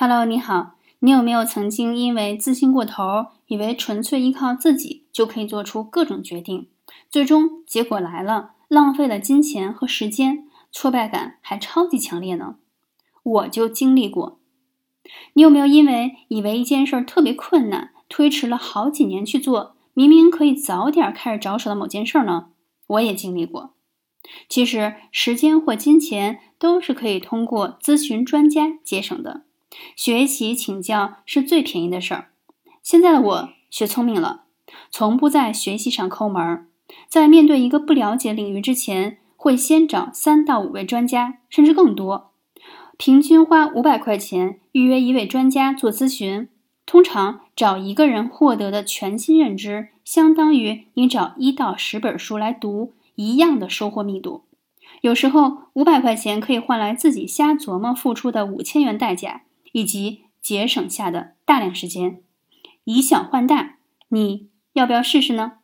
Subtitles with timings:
[0.00, 3.02] Hello，你好，你有没有曾经因为自信过头，
[3.48, 6.68] 以为纯粹依靠自己就可以做出各种决定，
[7.10, 12.58] 最终结果来了，浪费了金钱和时间，挫败感还超级强烈呢？
[13.24, 14.38] 我就经历过。
[15.32, 22.50] 你有没有因为以为一件事儿特别困难，推迟了好几年去做，明明可以早点开始着手的某件事呢？
[22.86, 23.74] 我也经历过。
[24.48, 29.42] 其实，时间或金钱都是可以通过咨询专家节省的。
[29.96, 32.30] 学习请教是最便宜的事儿。
[32.82, 34.44] 现在的我学聪明了，
[34.90, 36.66] 从不在学习上抠门儿。
[37.06, 42.30] 在面对一个不了解领域之前，会先找三到五位专家，甚至更多。
[42.96, 46.48] 平均花五百块钱预约一位专家做咨询。
[46.86, 54.44] 通常找一个人获得的全新认知，相当于你找一到十本书来读一样的收获密度。
[55.02, 59.42] 有时候五百块钱可以换来自己瞎琢磨付出的五千元代价。
[59.72, 62.22] 以及节省下的大量时间，
[62.84, 65.57] 以小换大，你要不要试试呢？